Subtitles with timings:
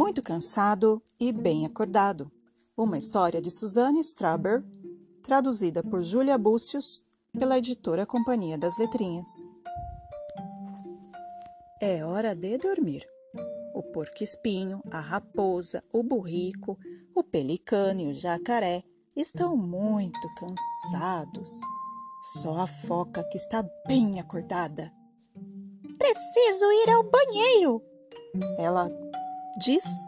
[0.00, 2.32] Muito cansado e bem acordado.
[2.74, 4.64] Uma história de Suzanne Straber,
[5.22, 7.04] traduzida por Júlia Búcios,
[7.38, 9.44] pela editora Companhia das Letrinhas.
[11.82, 13.06] É hora de dormir.
[13.74, 16.78] O porco-espinho, a raposa, o burrico,
[17.14, 18.82] o pelicano e o jacaré
[19.14, 21.60] estão muito cansados.
[22.22, 24.90] Só a foca que está bem acordada.
[25.98, 27.82] Preciso ir ao banheiro,
[28.56, 28.88] ela
[29.58, 29.98] diz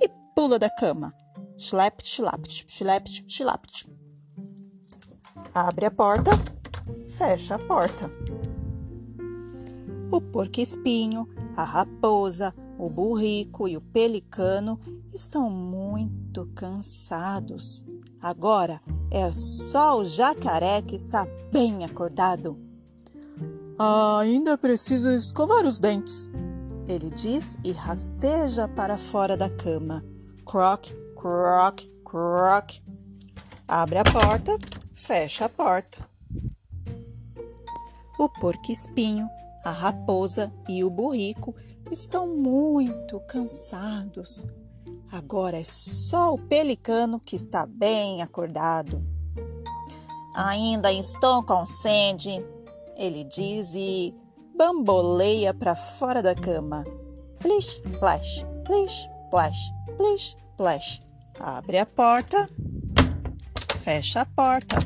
[0.00, 1.12] e pula da cama.
[1.56, 3.88] Schlept, schlapt, schlept, schlapt.
[5.54, 6.30] Abre a porta,
[7.08, 8.10] fecha a porta.
[10.10, 14.80] O porco-espinho, a raposa, o burrico e o pelicano
[15.12, 17.84] estão muito cansados.
[18.20, 18.80] Agora
[19.10, 22.58] é só o jacaré que está bem acordado.
[24.20, 26.30] ainda preciso escovar os dentes,
[26.88, 30.04] ele diz e rasteja para fora da cama.
[30.44, 32.72] Croc, croc, croc.
[33.66, 34.58] Abre a porta,
[34.94, 35.98] fecha a porta.
[38.18, 39.28] O porco-espinho,
[39.64, 41.54] a raposa e o burrico
[41.90, 44.46] estão muito cansados.
[45.10, 49.02] Agora é só o pelicano que está bem acordado.
[50.34, 52.42] Ainda estou com sede,
[52.96, 54.14] ele diz e
[54.62, 56.84] bamboleia para fora da cama.
[57.40, 61.00] Plish, splash, plish, splash, plish, splash.
[61.40, 62.48] Abre a porta,
[63.80, 64.76] fecha a porta.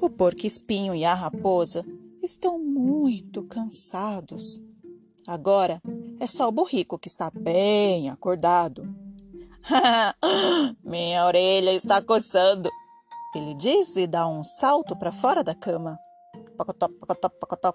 [0.00, 1.84] O porco-espinho e a raposa
[2.20, 4.60] estão muito cansados.
[5.24, 5.80] Agora
[6.18, 8.92] é só o burrico que está bem acordado.
[10.82, 12.68] Minha orelha está coçando.
[13.36, 15.96] Ele diz e dá um salto para fora da cama.
[16.58, 17.74] Pocotó, pocotó, pocotó.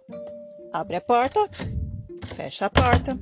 [0.73, 1.39] Abre a porta,
[2.36, 3.17] fecha a porta.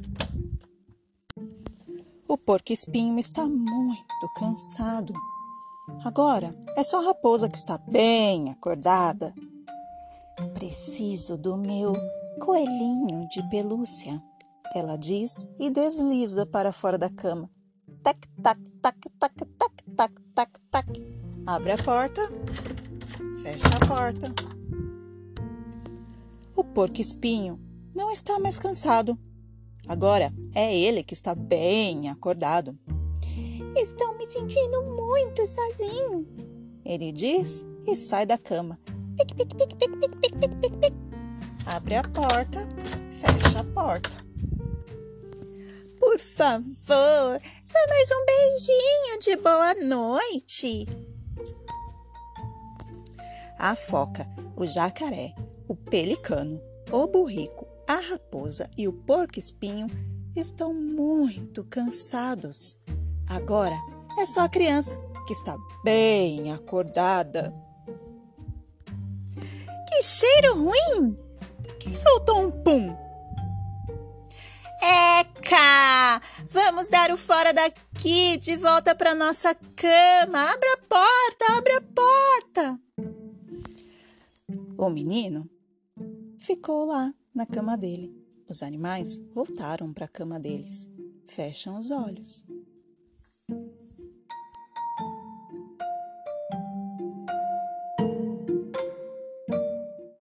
[2.27, 5.13] O porco-espinho está muito cansado.
[6.03, 9.35] Agora é só a raposa que está bem acordada.
[10.55, 11.93] Preciso do meu
[12.39, 14.19] coelhinho de pelúcia,
[14.73, 17.51] ela diz e desliza para fora da cama.
[18.01, 20.87] Tac, tac, tac, tac, tac, tac, tac, tac.
[21.45, 22.21] Abre a porta,
[23.43, 24.60] fecha a porta.
[26.71, 27.59] O porco-espinho
[27.93, 29.19] não está mais cansado.
[29.89, 32.79] Agora é ele que está bem acordado.
[33.75, 36.25] Estou me sentindo muito sozinho,
[36.85, 38.79] ele diz e sai da cama.
[39.17, 40.93] Pic, pic, pic, pic, pic, pic, pic, pic, pic.
[41.65, 42.59] Abre a porta,
[43.11, 44.09] fecha a porta.
[45.99, 50.87] Por favor, só mais um beijinho de boa noite.
[53.59, 55.35] A foca, o jacaré,
[55.71, 56.61] o pelicano,
[56.91, 59.87] o burrico, a raposa e o porco-espinho
[60.35, 62.77] estão muito cansados.
[63.25, 63.79] Agora
[64.19, 67.53] é só a criança que está bem acordada.
[69.87, 71.17] Que cheiro ruim!
[71.79, 72.93] Quem soltou um pum?
[74.81, 76.21] Eca!
[76.47, 80.51] Vamos dar o fora daqui, de volta para nossa cama.
[80.51, 82.79] Abra a porta, abra a porta.
[84.77, 85.49] O menino
[86.41, 88.11] ficou lá na cama dele.
[88.49, 90.89] Os animais voltaram para a cama deles.
[91.25, 92.45] Fecham os olhos.